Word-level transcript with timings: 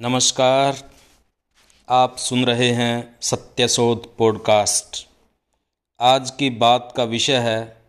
नमस्कार, 0.00 0.90
आप 1.88 2.16
सुन 2.16 2.44
रहे 2.44 2.70
हैं 2.70 3.16
सत्यशोध 3.20 4.16
पॉडकास्ट 4.16 5.08
आज 6.00 6.30
की 6.30 6.50
बात 6.50 6.94
का 6.96 7.04
विषय 7.04 7.36
है, 7.36 7.82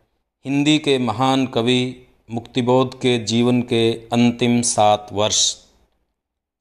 हिंदी 0.46 0.79
के 0.79 0.97
महान 0.97 1.47
कवि 1.47 2.07
मुक्तिबोध 2.31 2.97
के 2.97 3.20
जीवन 3.20 3.62
के 3.62 3.93
अंतिम 3.93 4.62
सात 4.62 5.09
वर्ष। 5.12 5.55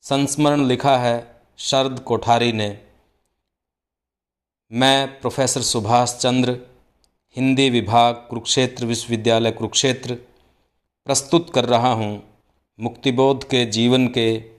संस्मरण 0.03 0.65
लिखा 0.65 0.99
है 0.99 1.41
शरद 1.59 2.01
कोठारी 2.01 2.53
ने। 2.53 2.79
मैं 4.73 5.21
प्रोफेसर 5.21 5.63
सुभाष 5.63 6.17
चंद्र, 6.17 6.59
हिंदी 7.37 7.71
विभाग 7.71 8.15
कुरुक्षेत्र 8.15 8.87
विश्वविद्यालय 8.87 9.51
कुरुक्षेत्र, 9.51 10.15
प्रस्तुत 11.05 11.55
कर 11.55 11.65
रहा 11.65 11.93
हूँ 11.93 12.43
मुक्तिबोध 12.81 13.45
के 13.45 13.67
जीवन 13.67 14.09
के 14.09 14.56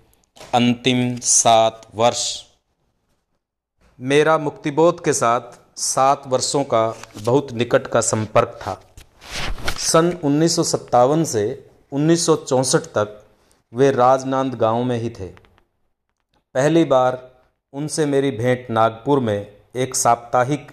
अंतिम 0.54 1.18
सात 1.18 1.82
वर्ष। 1.96 2.44
मेरा 4.00 4.38
मुक्तिबोध 4.38 5.04
के 5.04 5.14
साथ 5.14 5.42
सात 5.76 6.28
वर्षों 6.28 6.64
का 6.64 6.96
बहुत 7.18 7.52
निकट 7.52 7.88
का 7.88 8.02
संपर्क 8.02 8.60
था। 8.62 8.82
सन 9.78 10.20
उन्नीस 10.24 10.56
सौ 10.56 10.64
सत्तावन 10.64 11.24
से 11.24 11.70
उन्नीस 11.92 12.26
सौ 12.26 12.36
चौंसठ 12.36 12.80
तक 12.80 13.26
वे 13.74 13.92
राजनांद 13.92 14.56
गाँव 14.56 14.84
में 14.84 14.98
ही 14.98 15.10
थे। 15.10 15.28
पहली 16.56 16.84
बार 16.84 17.32
उनसे 17.74 18.06
मेरी 18.06 18.32
भेंट 18.32 18.68
नागपुर 18.70 19.20
में 19.20 19.58
एक 19.76 19.96
साप्ताहिक 19.96 20.72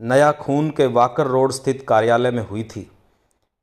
नया 0.00 0.32
खून 0.32 0.70
के 0.70 0.86
वाकर 0.86 1.26
रोड 1.26 1.52
स्थित 1.52 1.84
कार्यालय 1.88 2.30
में 2.30 2.48
हुई 2.48 2.62
थी। 2.62 2.90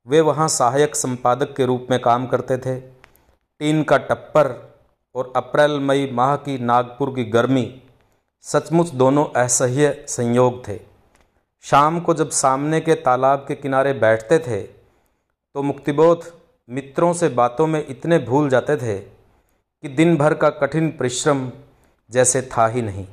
वे 0.06 0.20
वहाँ 0.20 0.48
सहायक 0.48 0.96
संपादक 0.96 1.56
के 1.56 1.66
रूप 1.66 1.86
में 1.90 2.00
काम 2.00 2.26
करते 2.26 2.58
थे। 2.58 2.80
टीन 3.60 3.82
का 3.82 3.96
टप्पर 3.96 4.67
और 5.18 5.32
अप्रैल 5.36 5.78
मई 5.80 6.10
माह 6.12 6.34
की 6.36 6.56
नागपुर 6.58 7.10
की 7.14 7.24
गर्मी, 7.26 7.82
सचमुच 8.44 8.90
दोनों 8.90 9.24
असह्य 9.36 10.04
संयोग 10.08 10.66
थे। 10.68 10.78
शाम 11.64 11.98
को 12.00 12.14
जब 12.14 12.30
सामने 12.30 12.80
के 12.80 12.94
तालाब 12.94 13.44
के 13.48 13.54
किनारे 13.54 13.92
बैठते 13.92 14.38
थे 14.38 14.60
तो 14.60 15.62
मुक्तिबोध 15.62 16.24
मित्रों 16.68 17.12
से 17.12 17.28
बातों 17.30 17.66
में 17.66 17.84
इतने 17.86 18.18
भूल 18.18 18.48
जाते 18.48 18.76
थे 18.76 18.98
कि 18.98 19.88
दिन 19.88 20.16
भर 20.16 20.34
का 20.34 20.50
कठिन 20.52 20.90
परिश्रम 20.90 21.50
जैसे 22.10 22.42
था 22.52 22.66
ही 22.66 22.82
नहीं। 22.82 23.06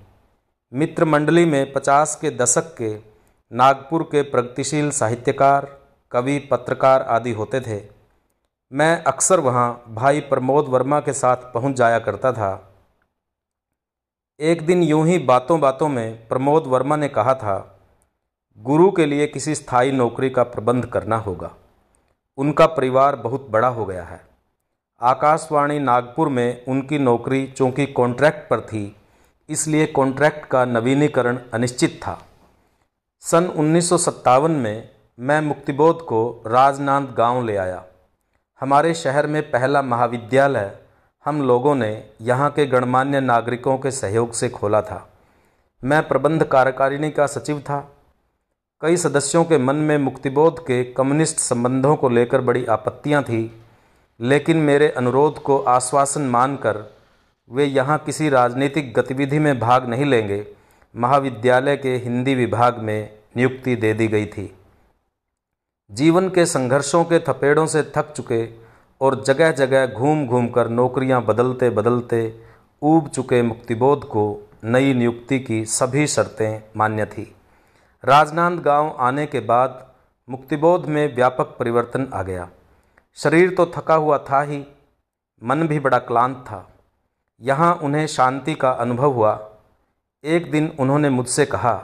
मित्र 0.71 1.05
मंडली 1.05 1.45
में 1.45 1.73
पचास 1.73 2.15
के 2.15 2.29
दशक 2.37 2.73
के 2.77 2.93
नागपुर 3.51 4.03
के 4.03 4.21
प्रगतिशील 4.21 4.89
साहित्यकार, 4.91 5.67
कवि, 6.11 6.37
पत्रकार 6.51 7.01
आदि 7.01 7.31
होते 7.31 7.61
थे। 7.61 7.77
मैं 8.71 9.03
अक्सर 9.03 9.39
वहाँ 9.39 9.83
भाई 9.89 10.19
प्रमोद 10.19 10.67
वर्मा 10.69 10.99
के 10.99 11.13
साथ 11.13 11.51
पहुँच 11.53 11.75
जाया 11.75 11.99
करता 11.99 12.31
था। 12.33 12.49
एक 14.39 14.65
दिन 14.65 14.81
यूँ 14.83 15.05
ही 15.07 15.17
बातों 15.19 15.59
बातों 15.59 15.89
में 15.89 16.27
प्रमोद 16.27 16.67
वर्मा 16.67 16.95
ने 16.95 17.07
कहा 17.09 17.33
था, 17.35 17.57
गुरु 18.59 18.89
के 18.91 19.05
लिए 19.05 19.27
किसी 19.27 19.55
स्थायी 19.55 19.91
नौकरी 19.91 20.29
का 20.29 20.43
प्रबंध 20.45 20.85
करना 20.85 21.17
होगा। 21.17 21.51
उनका 22.37 22.65
परिवार 22.67 23.15
बहुत 23.17 23.47
बड़ा 23.49 23.67
हो 23.69 23.85
गया 23.85 24.03
है। 24.03 24.21
आकाशवाणी 25.01 25.79
नागपुर 25.79 26.29
में 26.29 26.65
उनकी 26.65 26.99
नौकरी 26.99 27.45
चूँकि 27.47 27.85
कॉन्ट्रैक्ट 27.85 28.49
पर 28.49 28.61
थी, 28.63 28.95
इसलिए 29.49 29.85
कॉन्ट्रैक्ट 29.87 30.45
का 30.45 30.65
नवीनीकरण 30.65 31.39
अनिश्चित 31.53 31.99
था। 32.03 32.19
सन 33.23 33.45
उन्नीस 33.47 33.89
सौ 33.89 33.97
सत्तावन 33.99 34.51
में 34.53 34.89
मैं 35.19 35.41
मुक्तिबोध 35.41 36.05
को 36.05 36.29
राजनांद 36.47 37.13
गाँव 37.17 37.43
ले 37.45 37.55
आया। 37.57 37.83
हमारे 38.61 38.93
शहर 38.93 39.27
में 39.27 39.41
पहला 39.51 39.81
महाविद्यालय 39.81 40.71
हम 41.25 41.41
लोगों 41.41 41.73
ने 41.75 41.89
यहाँ 42.21 42.49
के 42.51 42.65
गणमान्य 42.65 43.19
नागरिकों 43.19 43.77
के 43.77 43.91
सहयोग 43.91 44.33
से 44.33 44.49
खोला 44.49 44.81
था। 44.81 45.09
मैं 45.83 46.01
प्रबंध 46.07 46.43
कार्यकारिणी 46.43 47.09
का 47.11 47.25
सचिव 47.27 47.59
था। 47.59 47.79
कई 48.81 48.97
सदस्यों 48.97 49.43
के 49.43 49.57
मन 49.57 49.75
में 49.75 49.97
मुक्तिबोध 49.97 50.59
के 50.59 50.83
कम्युनिस्ट 50.93 51.37
संबंधों 51.37 51.95
को 51.95 52.09
लेकर 52.09 52.41
बड़ी 52.41 52.65
आपत्तियाँ 52.65 53.23
थी, 53.23 53.61
लेकिन 54.19 54.57
मेरे 54.57 54.89
अनुरोध 54.89 55.41
को 55.41 55.57
आश्वासन 55.59 56.21
मानकर 56.21 56.83
वे 57.49 57.65
यहाँ 57.65 57.97
किसी 58.05 58.29
राजनीतिक 58.29 58.93
गतिविधि 58.93 59.39
में 59.39 59.59
भाग 59.59 59.89
नहीं 59.89 60.05
लेंगे। 60.05 60.45
महाविद्यालय 60.95 61.77
के 61.77 61.95
हिंदी 61.95 62.35
विभाग 62.35 62.77
में 62.77 63.09
नियुक्ति 63.37 63.75
दे 63.75 63.93
दी 63.93 64.07
गई 64.07 64.25
थी। 64.25 64.53
जीवन 65.91 66.29
के 66.29 66.45
संघर्षों 66.45 67.03
के 67.03 67.19
थपेड़ों 67.19 67.65
से 67.67 67.81
थक 67.95 68.11
चुके 68.11 68.45
और 69.01 69.23
जगह 69.23 69.51
जगह 69.51 69.85
घूम 69.87 70.25
घूम 70.27 70.47
कर 70.47 70.69
नौकरियाँ 70.69 71.23
बदलते 71.25 71.69
बदलते 71.69 72.21
ऊब 72.81 73.07
चुके 73.07 73.41
मुक्तिबोध 73.41 74.03
को 74.03 74.23
नई 74.63 74.93
नियुक्ति 74.93 75.39
की 75.39 75.63
सभी 75.65 76.05
शर्तें 76.07 76.61
मान्य 76.77 77.05
थी। 77.05 77.23
राजनांद 78.03 78.59
गाँव 78.59 78.95
आने 78.99 79.25
के 79.25 79.39
बाद 79.39 79.85
मुक्तिबोध 80.27 80.85
में 80.85 81.15
व्यापक 81.15 81.55
परिवर्तन 81.59 82.07
आ 82.13 82.23
गया। 82.23 82.49
शरीर 83.17 83.53
तो 83.55 83.65
थका 83.75 83.95
हुआ 83.95 84.17
था 84.29 84.41
ही, 84.41 84.63
मन 85.41 85.67
भी 85.67 85.79
बड़ा 85.79 85.99
क्लांत 85.99 86.37
था। 86.47 86.67
यहाँ 87.41 87.73
उन्हें 87.75 88.05
शांति 88.07 88.53
का 88.55 88.71
अनुभव 88.71 89.13
हुआ। 89.13 89.39
एक 90.23 90.51
दिन 90.51 90.71
उन्होंने 90.79 91.09
मुझसे 91.09 91.45
कहा, 91.45 91.79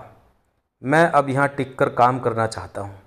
मैं 0.82 1.06
अब 1.06 1.30
यहाँ 1.30 1.48
टिक 1.48 1.78
कर 1.80 1.90
काम 1.92 2.20
करना 2.20 2.48
चाहता 2.48 2.82
हूँ। 2.82 3.01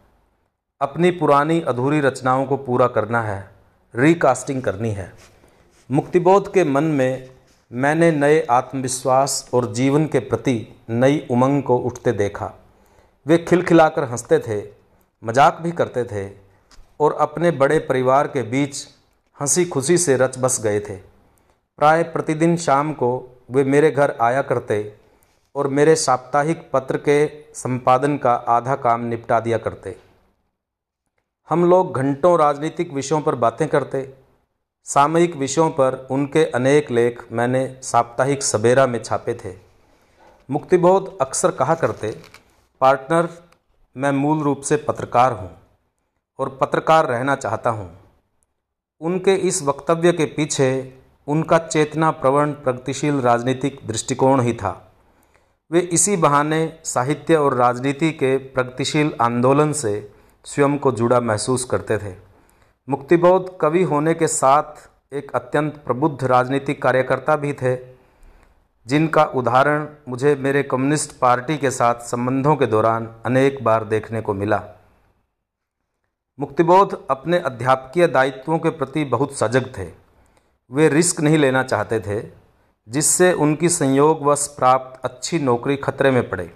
अपनी 0.80 1.10
पुरानी 1.10 1.60
अधूरी 1.60 2.00
रचनाओं 2.00 2.44
को 2.46 2.56
पूरा 2.56 2.86
करना 2.86 3.20
है 3.22 3.38
रिकास्टिंग 3.94 4.62
करनी 4.62 4.90
है। 4.90 5.12
मुक्तिबोध 5.90 6.52
के 6.52 6.64
मन 6.64 6.84
में 6.84 7.28
मैंने 7.70 8.10
नए 8.12 8.40
आत्मविश्वास 8.50 9.50
और 9.54 9.72
जीवन 9.72 10.06
के 10.06 10.18
प्रति 10.20 10.56
नई 10.90 11.26
उमंग 11.30 11.62
को 11.62 11.76
उठते 11.78 12.12
देखा। 12.12 12.52
वे 13.26 13.38
खिलखिलाकर 13.38 14.04
हँसते 14.04 14.38
थे, 14.38 14.60
मज़ाक 15.22 15.58
भी 15.62 15.72
करते 15.72 16.04
थे 16.04 16.28
और 17.00 17.16
अपने 17.20 17.50
बड़े 17.50 17.78
परिवार 17.78 18.26
के 18.26 18.42
बीच 18.42 18.86
हँसी 19.40 19.64
खुशी 19.64 19.98
से 19.98 20.16
रच 20.16 20.38
बस 20.38 20.60
गए 20.62 20.80
थे। 20.80 20.96
प्राय 21.78 22.02
प्रतिदिन 22.02 22.56
शाम 22.56 22.92
को 22.92 23.12
वे 23.50 23.64
मेरे 23.64 23.90
घर 23.90 24.16
आया 24.20 24.42
करते 24.42 24.96
और 25.54 25.68
मेरे 25.68 25.96
साप्ताहिक 25.96 26.70
पत्र 26.72 26.96
के 26.98 27.26
संपादन 27.54 28.16
का 28.16 28.32
आधा 28.32 28.76
काम 28.76 29.04
निपटा 29.04 29.40
दिया 29.40 29.58
करते। 29.58 29.96
हम 31.50 31.65
लोग 31.65 31.97
घंटों 31.97 32.38
राजनीतिक 32.38 32.93
विषयों 32.93 33.21
पर 33.21 33.34
बातें 33.34 33.66
करते, 33.69 33.99
सामयिक 34.87 35.34
विषयों 35.37 35.69
पर 35.71 36.06
उनके 36.10 36.44
अनेक 36.50 36.91
लेख 36.91 37.22
मैंने 37.32 37.66
साप्ताहिक 37.82 38.43
सवेरा 38.43 38.87
में 38.87 39.03
छापे 39.03 39.34
थे। 39.34 39.53
मुक्तिबोध 40.49 41.16
अक्सर 41.21 41.50
कहा 41.50 41.75
करते, 41.75 42.10
पार्टनर, 42.81 43.28
मैं 43.97 44.12
मूल 44.12 44.43
रूप 44.43 44.60
से 44.60 44.77
पत्रकार 44.77 45.32
हूँ 45.32 45.50
और 46.38 46.49
पत्रकार 46.60 47.09
रहना 47.09 47.37
चाहता 47.37 47.71
हूँ। 47.71 47.91
उनके 49.00 49.34
इस 49.49 49.62
वक्तव्य 49.62 50.12
के 50.12 50.25
पीछे 50.26 50.71
उनका 51.28 51.59
चेतना 51.59 52.11
प्रवण 52.11 52.53
प्रगतिशील 52.55 53.21
राजनीतिक 53.21 53.81
दृष्टिकोण 53.87 54.41
ही 54.41 54.53
था। 54.55 54.72
वे 55.71 55.81
इसी 55.93 56.16
बहाने 56.16 56.66
साहित्य 56.84 57.37
और 57.37 57.55
राजनीति 57.55 58.11
के 58.12 58.37
प्रगतिशील 58.38 59.12
आंदोलन 59.21 59.72
से 59.72 59.94
स्वयं 60.44 60.78
को 60.78 60.93
जुड़ा 60.93 61.21
महसूस 61.21 61.65
करते 61.65 61.99
थे। 61.99 62.15
मुक्तिबोध 62.88 63.56
कवि 63.60 63.82
होने 63.82 64.15
के 64.15 64.28
साथ 64.28 65.15
एक 65.15 65.31
अत्यंत 65.34 65.77
प्रबुद्ध 65.77 66.25
राजनीतिक 66.25 66.82
कार्यकर्ता 66.82 67.37
भी 67.37 67.53
थे, 67.53 67.77
जिनका 68.87 69.25
उदाहरण 69.25 69.87
मुझे 70.09 70.34
मेरे 70.34 70.62
कम्युनिस्ट 70.62 71.19
पार्टी 71.19 71.59
के 71.59 71.71
साथ 71.71 71.94
संबंधों 71.94 72.56
के 72.56 72.66
दौरान 72.66 73.09
अनेक 73.27 73.65
बार 73.65 73.84
देखने 73.84 74.21
को 74.21 74.34
मिला। 74.34 74.62
मुक्तिबोध 76.38 77.06
अपने 77.11 77.38
अध्यापकीय 77.38 78.06
दायित्वों 78.06 78.59
के 78.59 78.71
प्रति 78.71 79.05
बहुत 79.05 79.34
सजग 79.34 79.72
थे। 79.78 79.87
वे 80.71 80.88
रिस्क 80.88 81.21
नहीं 81.21 81.38
लेना 81.38 81.62
चाहते 81.62 82.00
थे, 82.00 82.21
जिससे 82.88 83.32
उनकी 83.32 83.69
संयोगवश 83.69 84.47
प्राप्त 84.58 85.00
अच्छी 85.05 85.38
नौकरी 85.38 85.76
खतरे 85.76 86.11
में 86.11 86.29
पड़े। 86.29 86.50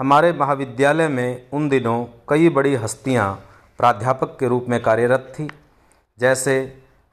हमारे 0.00 0.32
महाविद्यालय 0.32 1.08
में 1.08 1.50
उन 1.52 1.68
दिनों 1.68 2.04
कई 2.28 2.48
बड़ी 2.48 2.74
हस्तियाँ 2.74 3.32
प्राध्यापक 3.78 4.36
के 4.40 4.48
रूप 4.48 4.64
में 4.68 4.80
कार्यरत 4.82 5.32
थी, 5.34 5.46
जैसे 6.18 6.54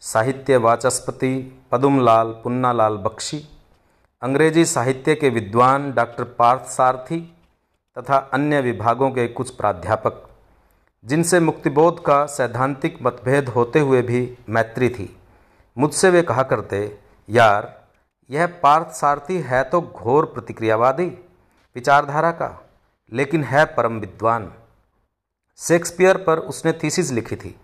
साहित्य 0.03 0.57
वाचस्पति 0.57 1.29
पदुमलाल 1.71 2.31
पुन्नालाल 2.43 2.95
बख्शी, 2.97 3.37
अंग्रेज़ी 4.21 4.63
साहित्य 4.65 5.15
के 5.15 5.29
विद्वान 5.29 5.91
डॉक्टर 5.91 6.23
पार्थ 6.39 6.69
सारथी 6.69 7.19
तथा 7.97 8.17
अन्य 8.33 8.61
विभागों 8.61 9.09
के 9.11 9.27
कुछ 9.27 9.49
प्राध्यापक, 9.49 10.27
जिनसे 11.05 11.39
मुक्तिबोध 11.39 12.03
का 12.05 12.25
सैद्धांतिक 12.27 12.97
मतभेद 13.03 13.49
होते 13.49 13.79
हुए 13.79 14.01
भी 14.01 14.23
मैत्री 14.49 14.89
थी। 14.89 15.09
मुझसे 15.77 16.09
वे 16.09 16.21
कहा 16.23 16.43
करते, 16.43 16.97
यार, 17.29 17.73
यह 18.29 18.47
पार्थ 18.63 18.95
सारथी 18.95 19.39
है 19.41 19.63
तो 19.63 19.81
घोर 19.81 20.25
प्रतिक्रियावादी, 20.25 21.07
विचारधारा 21.75 22.31
का। 22.31 22.51
लेकिन 23.13 23.43
है 23.43 23.65
परम 23.65 23.99
विद्वान। 23.99 24.53
शेक्सपियर 25.57 26.17
पर 26.17 26.39
उसने 26.39 26.73
थीसिस 26.73 27.11
लिखी 27.11 27.35
थी। 27.35 27.55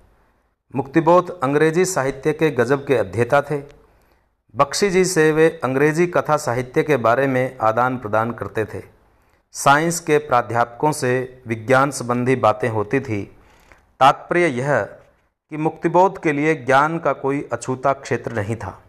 मुक्तिबोध 0.75 1.39
अंग्रेज़ी 1.43 1.85
साहित्य 1.85 2.33
के 2.33 2.51
गजब 2.51 2.87
के 2.87 2.95
अध्येता 2.95 3.41
थे। 3.41 3.61
बख्शी 4.55 4.89
जी 4.89 5.05
से 5.05 5.31
वे 5.31 5.59
अंग्रेज़ी 5.63 6.07
कथा 6.07 6.37
साहित्य 6.37 6.83
के 6.83 6.97
बारे 6.97 7.27
में 7.27 7.57
आदान 7.61 7.97
प्रदान 7.97 8.31
करते 8.31 8.65
थे। 8.65 8.83
साइंस 9.51 9.99
के 9.99 10.17
प्राध्यापकों 10.17 10.91
से 10.91 11.41
विज्ञान 11.47 11.91
संबंधी 11.91 12.35
बातें 12.35 12.69
होती 12.69 12.99
थी। 12.99 13.37
तात्पर्य 13.99 14.47
यह 14.47 14.81
कि 15.49 15.57
मुक्तिबोध 15.57 16.21
के 16.21 16.31
लिए 16.31 16.55
ज्ञान 16.55 16.99
का 16.99 17.13
कोई 17.13 17.49
अछूता 17.53 17.93
क्षेत्र 17.93 18.33
नहीं 18.33 18.55
था। 18.55 18.83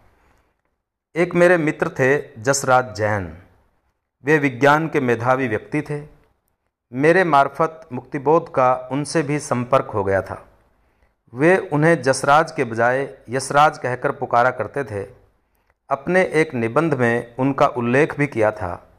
एक 1.15 1.35
मेरे 1.35 1.57
मित्र 1.57 1.89
थे 1.89 2.41
जसराज 2.41 2.95
जैन। 2.95 3.37
वे 4.25 4.37
विज्ञान 4.37 4.87
के 4.87 4.99
मेधावी 4.99 5.47
व्यक्ति 5.47 5.81
थे। 5.81 6.18
मेरे 6.93 7.23
मार्फत 7.23 7.81
मुक्तिबोध 7.93 8.53
का 8.53 8.89
उनसे 8.91 9.21
भी 9.21 9.39
संपर्क 9.39 9.85
हो 9.85 10.03
गया 10.03 10.21
था। 10.21 10.47
वे 11.33 11.57
उन्हें 11.57 12.01
जसराज 12.01 12.51
के 12.51 12.63
बजाय 12.63 13.17
यशराज 13.29 13.77
कहकर 13.77 14.11
पुकारा 14.11 14.51
करते 14.51 14.83
थे। 14.83 15.07
अपने 15.89 16.23
एक 16.23 16.53
निबंध 16.53 16.93
में 16.93 17.35
उनका 17.39 17.67
उल्लेख 17.67 18.17
भी 18.17 18.27
किया 18.27 18.51
था। 18.51 18.89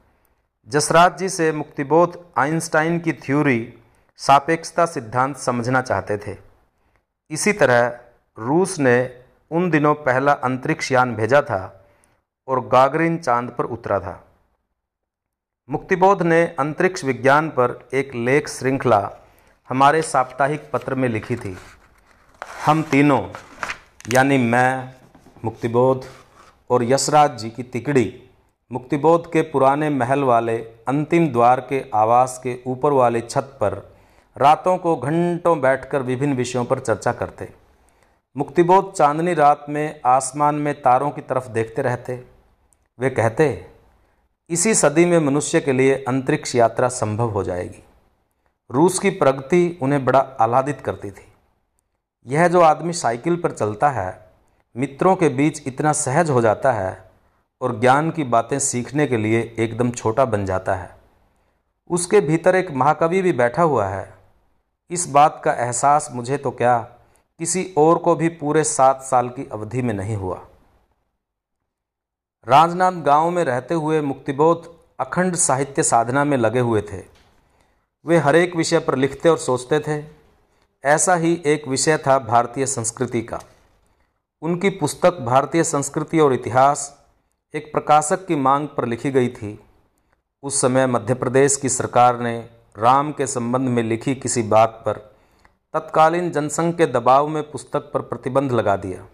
जसराज 0.67 1.17
जी 1.17 1.29
से 1.29 1.51
मुक्तिबोध 1.51 2.25
आइंस्टाइन 2.37 2.99
की 2.99 3.13
थ्योरी 3.13 3.73
सापेक्षता 4.17 4.85
सिद्धांत 4.85 5.37
समझना 5.37 5.81
चाहते 5.81 6.17
थे। 6.17 6.37
इसी 7.31 7.53
तरह 7.53 7.99
रूस 8.39 8.79
ने 8.79 9.23
उन 9.51 9.69
दिनों 9.69 9.95
पहला 9.95 10.31
अंतरिक्ष 10.31 10.91
यान 10.91 11.15
भेजा 11.15 11.41
था 11.41 11.85
और 12.47 12.67
गागरिन 12.67 13.17
चाँद 13.17 13.55
पर 13.57 13.63
उतरा 13.63 13.99
था। 13.99 14.30
मुक्तिबोध 15.71 16.21
ने 16.21 16.55
अंतरिक्ष 16.59 17.03
विज्ञान 17.03 17.49
पर 17.49 17.89
एक 17.93 18.15
लेख 18.15 18.47
श्रृंखला 18.47 19.11
हमारे 19.69 20.01
साप्ताहिक 20.01 20.69
पत्र 20.73 20.95
में 20.95 21.09
लिखी 21.09 21.35
थी। 21.35 21.57
हम 22.65 22.83
तीनों, 22.83 23.27
यानी 24.13 24.37
मैं, 24.37 24.93
मुक्तिबोध 25.45 26.05
और 26.69 26.83
यशराज 26.83 27.39
जी 27.39 27.49
की 27.49 27.63
तिकड़ी, 27.63 28.23
मुक्तिबोध 28.71 29.31
के 29.31 29.41
पुराने 29.41 29.89
महल 29.89 30.23
वाले 30.23 30.57
अंतिम 30.87 31.27
द्वार 31.27 31.59
के 31.59 31.85
आवास 31.93 32.41
के 32.43 32.59
ऊपर 32.67 32.91
वाले 32.91 33.21
छत 33.21 33.57
पर 33.61 33.95
रातों 34.37 34.77
को 34.77 34.95
घंटों 34.95 35.61
बैठकर 35.61 36.01
विभिन्न 36.01 36.33
विषयों 36.33 36.65
पर 36.65 36.79
चर्चा 36.79 37.11
करते। 37.11 37.49
मुक्तिबोध 38.37 38.93
चांदनी 38.93 39.33
रात 39.33 39.65
में 39.69 40.01
आसमान 40.05 40.55
में 40.55 40.81
तारों 40.81 41.11
की 41.11 41.21
तरफ़ 41.21 41.49
देखते 41.49 41.81
रहते। 41.81 42.23
वे 42.99 43.09
कहते 43.09 43.70
इसी 44.51 44.75
सदी 44.75 45.05
में 45.05 45.19
मनुष्य 45.19 45.61
के 45.61 45.73
लिए 45.73 46.05
अंतरिक्ष 46.07 46.55
यात्रा 46.55 46.87
संभव 46.87 47.29
हो 47.29 47.43
जाएगी। 47.43 47.83
रूस 48.71 48.99
की 48.99 49.09
प्रगति 49.09 49.79
उन्हें 49.81 50.05
बड़ा 50.05 50.19
आह्लादित 50.19 50.81
करती 50.81 51.11
थी। 51.11 51.25
यह 52.27 52.47
जो 52.47 52.61
आदमी 52.61 52.93
साइकिल 52.93 53.35
पर 53.35 53.51
चलता 53.51 53.89
है, 53.89 54.31
मित्रों 54.77 55.15
के 55.15 55.29
बीच 55.29 55.67
इतना 55.67 55.93
सहज 55.93 56.29
हो 56.29 56.41
जाता 56.41 56.71
है 56.71 57.11
और 57.61 57.79
ज्ञान 57.79 58.11
की 58.11 58.23
बातें 58.23 58.59
सीखने 58.59 59.07
के 59.07 59.17
लिए 59.17 59.55
एकदम 59.59 59.91
छोटा 59.91 60.25
बन 60.25 60.45
जाता 60.45 60.75
है। 60.75 60.95
उसके 61.89 62.21
भीतर 62.21 62.55
एक 62.55 62.71
महाकवि 62.71 63.21
भी 63.21 63.33
बैठा 63.33 63.63
हुआ 63.63 63.87
है। 63.87 64.13
इस 64.89 65.07
बात 65.07 65.41
का 65.45 65.53
एहसास 65.53 66.09
मुझे 66.11 66.37
तो 66.37 66.51
क्या 66.51 66.77
किसी 67.39 67.73
और 67.77 67.97
को 67.97 68.15
भी 68.15 68.27
पूरे 68.27 68.63
सात 68.63 69.01
साल 69.01 69.29
की 69.29 69.49
अवधि 69.51 69.81
में 69.81 69.93
नहीं 69.93 70.15
हुआ। 70.15 70.41
राजनाथ 72.47 72.91
गाँव 72.91 73.29
में 73.29 73.43
रहते 73.43 73.73
हुए 73.73 74.01
मुक्तिबोध 74.01 74.75
अखंड 74.99 75.35
साहित्य 75.35 75.83
साधना 75.83 76.23
में 76.23 76.37
लगे 76.37 76.59
हुए 76.59 76.81
थे। 76.81 77.03
वे 78.05 78.17
हर 78.17 78.35
एक 78.35 78.55
विषय 78.55 78.79
पर 78.79 78.95
लिखते 78.95 79.29
और 79.29 79.37
सोचते 79.37 79.79
थे। 79.79 80.03
ऐसा 80.83 81.15
ही 81.15 81.43
एक 81.45 81.67
विषय 81.67 81.97
था 81.97 82.19
भारतीय 82.19 82.65
संस्कृति 82.65 83.21
का। 83.21 83.39
उनकी 84.41 84.69
पुस्तक 84.69 85.19
भारतीय 85.19 85.63
संस्कृति 85.63 86.19
और 86.19 86.33
इतिहास 86.33 87.05
एक 87.55 87.71
प्रकाशक 87.71 88.25
की 88.25 88.35
मांग 88.35 88.67
पर 88.67 88.85
लिखी 88.85 89.11
गई 89.11 89.29
थी। 89.29 89.59
उस 90.43 90.61
समय 90.61 90.87
मध्य 90.87 91.13
प्रदेश 91.13 91.55
की 91.55 91.69
सरकार 91.69 92.19
ने 92.19 92.49
राम 92.77 93.11
के 93.11 93.27
संबंध 93.27 93.69
में 93.69 93.83
लिखी 93.83 94.15
किसी 94.15 94.43
बात 94.43 94.83
पर 94.85 94.93
तत्कालीन 95.73 96.31
जनसंघ 96.31 96.77
के 96.77 96.85
दबाव 96.85 97.27
में 97.27 97.51
पुस्तक 97.51 97.91
पर 97.93 98.01
प्रतिबंध 98.01 98.51
लगा 98.51 98.75
दिया। 98.75 99.05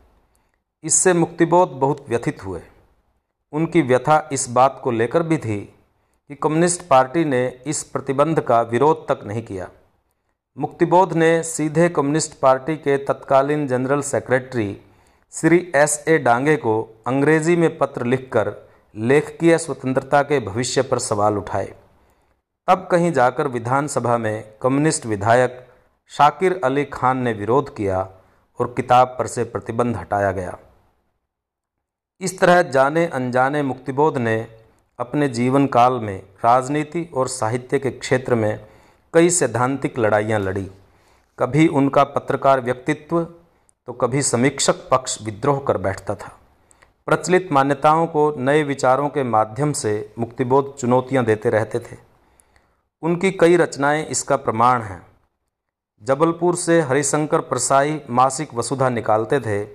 इससे 0.84 1.14
मुक्तिबोध 1.14 1.70
बहुत 1.70 2.06
व्यथित 2.10 2.46
हुए। 2.46 2.62
उनकी 3.54 3.82
व्यथा 3.82 4.30
इस 4.32 4.50
बात 4.50 4.80
को 4.84 4.92
लेकर 4.92 5.24
भी 5.24 5.38
थी 5.38 5.60
कि 6.30 6.36
कम्युनिस्ट 6.36 6.88
पार्टी 6.88 7.26
ने 7.26 7.48
इस 7.68 7.84
प्रतिबंध 7.84 8.40
का 8.40 8.62
विरोध 8.62 9.08
तक 9.08 9.24
नहीं 9.26 9.44
किया। 9.44 9.70
मुक्तिबोध 10.58 11.14
ने 11.14 11.44
सीधे 11.44 11.90
कम्युनिस्ट 11.90 12.40
पार्टी 12.40 12.76
के 12.76 12.98
तत्कालीन 12.98 13.68
general 13.68 14.02
secretary 14.02 14.78
Shri 15.34 15.72
S 15.76 16.04
A 16.08 16.18
Dange 16.18 16.56
को 16.56 16.82
अंग्रेज़ी 17.08 17.56
में 17.56 17.78
पत्र 17.78 18.06
लिखकर 18.06 18.54
लेखकीय 18.96 19.58
स्वतंत्रता 19.58 20.22
के 20.22 20.40
भविष्य 20.40 20.82
पर 20.82 21.00
सवाल 21.00 21.38
उठाए। 21.38 21.74
तब 22.68 22.88
कहीं 22.92 23.12
जाकर 23.12 23.48
विधानसभा 23.48 24.18
में 24.18 24.44
कम्युनिस्ट 24.62 25.06
विधायक 25.06 25.66
शाकिर 26.12 26.60
अली 26.64 26.86
खान 26.86 27.18
ने 27.18 27.34
विरोध 27.34 27.76
किया 27.76 28.08
और 28.60 28.74
किताब 28.78 29.16
पर 29.20 29.28
से 29.28 29.44
प्रतिबंध 29.44 29.96
हटाया 29.96 30.32
गया। 30.32 30.58
इस 32.22 32.40
तरह 32.40 32.62
जाने 32.64 33.06
अनजाने 33.08 33.62
मुक्तिबोध 33.64 34.18
ने 34.18 34.36
अपने 35.00 35.28
जीवन 35.30 35.68
काल 35.68 35.94
में 35.94 36.18
राजनीति 36.46 37.04
और 37.14 37.28
साहित्य 37.28 37.80
के 37.80 37.92
क्षेत्र 37.92 38.36
में 38.36 38.60
कई 39.14 39.30
सैद्धांतिक 39.30 40.00
लड़ाइयाँ 40.00 40.40
लड़ी। 40.40 40.66
कभी 41.40 41.68
उनका 41.68 42.04
पत्रकार 42.06 42.62
व्यक्तित्व 42.62 43.24
तो 43.24 43.94
कभी 43.94 44.22
समीक्षक 44.22 44.90
पक्ष 44.92 45.22
विद्रोह 45.22 45.60
कर 45.60 45.78
बैठता 45.78 46.16
था। 46.16 46.36
प्रचलित 47.08 47.52
मान्यताओं 47.52 48.08
को 48.08 48.34
नए 48.40 48.64
विचारों 48.64 49.10
के 49.10 49.24
माध्यम 49.24 49.74
से 49.74 50.14
मुक्तिबोध 50.20 50.76
चुनौतियाँ 50.78 51.26
देते 51.26 51.50
रहते 51.50 51.80
थे। 51.80 51.98
उनकी 53.04 53.32
कई 53.32 53.58
रचनाएँ 53.58 54.06
इसका 54.06 54.36
प्रमाण 54.38 54.82
हैं। 54.82 55.02
जबलपुर 56.02 56.56
से 56.56 56.82
हरिशंकर 56.82 57.42
प्रसाई 57.44 58.00
मासिक 58.10 58.54
वसुधा 58.54 58.90
निकालते 58.90 59.40
थे 59.40 59.66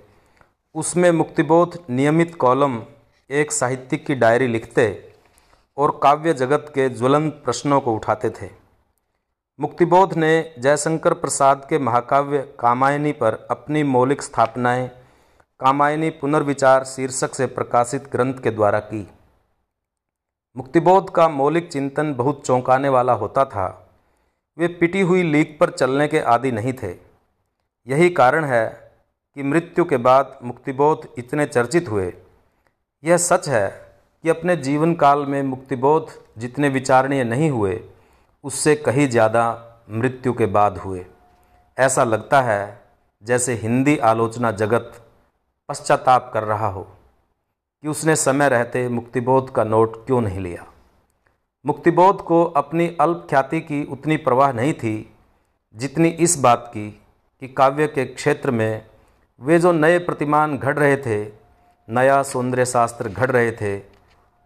उसमें 0.75 1.11
मुक्तिबोध, 1.11 1.77
नियमित 1.89 2.35
कॉलम, 2.35 2.83
एक 3.29 3.51
साहित्यिक 3.51 4.05
की 4.05 4.15
डायरी 4.15 4.47
लिखते 4.47 5.13
और 5.77 5.99
काव्य 6.03 6.33
जगत 6.33 6.65
के 6.69 6.89
ज्वलंत 6.89 7.41
प्रश्नों 7.45 7.81
को 7.81 7.95
उठाते 7.95 8.29
थे। 8.29 8.49
मुक्तिबोध 9.59 10.13
ने 10.13 10.55
जयशंकर 10.59 11.13
प्रसाद 11.13 11.67
के 11.69 11.79
महाकाव्य 11.79 12.53
कामायनी 12.59 13.11
पर 13.11 13.47
अपनी 13.51 13.83
मौलिक 13.83 14.21
स्थापनाएँ, 14.21 14.87
कामायनी 15.59 16.09
पुनर्विचार 16.09 16.83
शीर्षक 16.83 17.35
से 17.35 17.45
प्रकाशित 17.45 18.11
ग्रंथ 18.11 18.33
के 18.33 18.51
द्वारा 18.51 18.79
की। 18.79 19.07
मुक्तिबोध 20.57 21.09
का 21.09 21.29
मौलिक 21.29 21.71
चिंतन 21.71 22.13
बहुत 22.13 22.45
चौंकाने 22.45 22.89
वाला 22.89 23.13
होता 23.13 23.45
था। 23.45 23.89
वे 24.57 24.67
पिटी 24.67 25.01
हुई 25.01 25.23
लीक 25.23 25.59
पर 25.59 25.69
चलने 25.69 26.07
के 26.07 26.19
आदि 26.19 26.51
नहीं 26.51 26.73
थे। 26.73 26.95
यही 27.87 28.09
कारण 28.09 28.45
है 28.45 28.82
कि 29.37 29.43
मृत्यु 29.43 29.85
के 29.85 29.97
बाद 29.97 30.37
मुक्तिबोध 30.43 31.07
इतने 31.17 31.45
चर्चित 31.45 31.89
हुए। 31.89 32.11
यह 33.03 33.17
सच 33.19 33.47
है 33.49 33.67
कि 34.23 34.29
अपने 34.29 34.55
जीवन 34.57 34.93
काल 34.95 35.25
में 35.25 35.41
मुक्तिबोध 35.43 36.11
जितने 36.37 36.69
विचारणीय 36.69 37.23
नहीं 37.23 37.49
हुए, 37.49 37.79
उससे 38.43 38.75
कहीं 38.77 39.07
ज़्यादा 39.07 39.45
मृत्यु 39.91 40.33
के 40.33 40.45
बाद 40.47 40.77
हुए। 40.77 41.05
ऐसा 41.77 42.03
लगता 42.03 42.41
है 42.41 42.81
जैसे 43.23 43.53
हिंदी 43.53 43.97
आलोचना 44.03 44.51
जगत 44.53 45.01
पश्चाताप 45.69 46.29
कर 46.33 46.43
रहा 46.43 46.67
हो 46.67 46.83
कि 47.83 47.87
उसने 47.87 48.15
समय 48.15 48.49
रहते 48.49 48.87
मुक्तिबोध 48.89 49.51
का 49.51 49.63
नोट 49.63 50.05
क्यों 50.05 50.21
नहीं 50.21 50.39
लिया। 50.39 50.65
मुक्तिबोध 51.65 52.21
को 52.21 52.43
अपनी 52.57 52.87
अल्प 53.01 53.25
ख्याति 53.29 53.59
की 53.61 53.83
उतनी 53.85 54.17
परवाह 54.19 54.51
नहीं 54.51 54.73
थी 54.73 54.95
जितनी 55.75 56.09
इस 56.09 56.37
बात 56.39 56.67
की 56.67 56.89
कि 57.41 57.47
काव्य 57.47 57.87
के 57.87 58.05
क्षेत्र 58.05 58.51
में 58.51 58.85
वे 59.41 59.59
जो 59.59 59.71
नए 59.71 59.99
प्रतिमान 59.99 60.57
घड़ 60.57 60.79
रहे 60.79 60.97
थे, 60.97 61.31
नया 61.89 62.23
सौंदर्य 62.23 62.65
शास्त्र 62.65 63.09
घड़ 63.09 63.31
रहे 63.31 63.51
थे, 63.51 63.81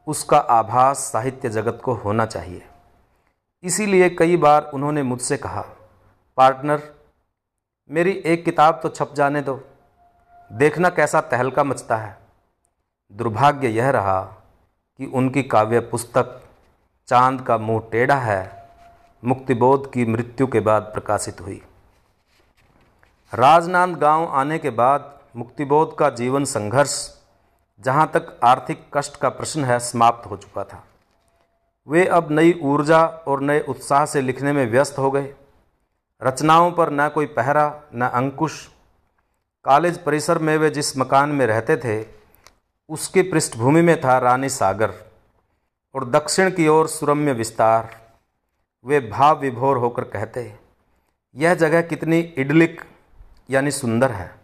उसका 0.08 0.38
आभास 0.38 0.98
साहित्य 0.98 1.50
जगत 1.50 1.82
को 1.84 1.94
होना 1.94 2.26
चाहिए। 2.26 2.64
इसीलिए 3.64 4.10
कई 4.10 4.38
बार 4.38 4.72
उन्होंने 4.74 5.04
मुझसे 5.04 5.38
कहा, 5.38 5.62
पार्टनर, 6.38 6.82
मेरी 7.92 8.12
एक 8.12 8.46
किताब 8.46 8.80
तो 8.84 8.90
छप 8.90 9.14
जाने 9.16 9.42
दो। 9.42 9.62
देखना 10.52 10.90
कैसा 10.90 11.22
तहलका 11.22 11.64
मचता 11.64 11.98
है। 11.98 12.18
दुर्भाग्य 13.12 13.68
यह 13.68 13.90
रहा 13.90 14.22
कि 14.98 15.06
उनकी 15.06 15.44
काव्य 15.44 15.80
पुस्तक, 15.80 16.42
चाँद 17.08 17.42
का 17.42 17.58
मुँह 17.58 17.84
टेढ़ा 17.92 18.16
है, 18.16 18.70
मुक्तिबोध 19.26 19.92
की 19.94 20.06
मृत्यु 20.06 20.48
के 20.48 20.60
बाद 20.60 20.82
प्रकाशित 20.82 21.42
हुई। 21.42 21.62
राजनांद 23.34 23.96
गाँव 23.98 24.26
आने 24.30 24.58
के 24.58 24.70
बाद 24.70 25.14
मुक्तिबोध 25.36 25.96
का 25.98 26.10
जीवन 26.10 26.46
संघर्ष, 26.46 26.94
जहाँ 27.84 28.06
तक 28.14 28.40
आर्थिक 28.44 28.86
कष्ट 28.94 29.18
का 29.18 29.30
प्रश्न 29.30 29.64
है, 29.66 29.80
समाप्त 29.80 30.30
हो 30.30 30.38
चुका 30.38 30.64
था। 30.64 30.84
वे 31.88 32.06
अब 32.06 32.32
नई 32.32 32.60
ऊर्जा 32.64 33.04
और 33.06 33.42
नए 33.42 33.60
उत्साह 33.60 34.06
से 34.06 34.22
लिखने 34.22 34.54
में 34.54 34.66
व्यस्त 34.72 34.98
हो 34.98 35.12
गए। 35.12 35.34
रचनाओं 36.22 36.72
पर 36.72 36.92
न 36.92 37.10
कोई 37.10 37.26
पहरा, 37.26 37.82
न 37.96 38.02
अंकुश। 38.02 38.68
कॉलेज 39.66 39.98
परिसर 39.98 40.38
में 40.38 40.58
वे 40.58 40.70
जिस 40.70 40.98
मकान 40.98 41.30
में 41.30 41.46
रहते 41.48 41.78
थे, 41.78 42.06
उसकी 42.90 43.22
पृष्ठभूमि 43.22 43.82
में 43.82 44.00
था 44.02 44.18
रानी 44.18 44.50
सागर 44.50 44.94
और 45.96 46.10
दक्षिण 46.10 46.52
की 46.52 46.68
ओर 46.68 46.88
सुरम्य 46.88 47.34
विस्तार। 47.34 47.96
वे 48.86 49.00
भाव 49.00 49.40
विभोर 49.40 49.78
होकर 49.78 50.04
कहते, 50.04 50.54
यह 51.36 51.54
जगह 51.56 51.82
कितनी 51.82 52.20
इडलिक 52.20 52.82
यानी 53.50 53.72
सुंदर 53.72 54.12
है। 54.12 54.36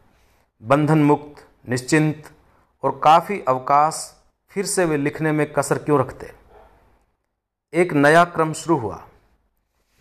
बंधन 0.63 1.03
मुक्त 1.03 1.47
निश्चिंत 1.69 2.23
और 2.83 3.01
काफ़ी 3.03 3.43
अवकाश 3.47 4.23
फिर 4.49 4.65
से 4.65 4.85
वे 4.85 4.97
लिखने 4.97 5.31
में 5.31 5.53
कसर 5.53 5.77
क्यों 5.77 5.99
रखते? 5.99 6.31
एक 7.73 7.93
नया 7.93 8.23
क्रम 8.23 8.53
शुरू 8.53 8.77
हुआ। 8.77 9.07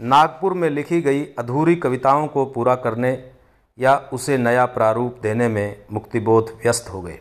नागपुर 0.01 0.55
में 0.55 0.71
लिखी 0.71 1.03
गई 1.03 1.25
अधूरी 1.25 1.77
कविताओं 1.77 2.27
को 2.27 2.45
पूरा 2.47 2.75
करने 2.75 3.31
या 3.79 3.97
उसे 4.13 4.39
नया 4.39 4.67
प्रारूप 4.67 5.19
देने 5.23 5.49
में 5.49 5.85
मुक्तिबोध 5.93 6.59
व्यस्त 6.65 6.89
हो 6.89 7.03
गए। 7.03 7.21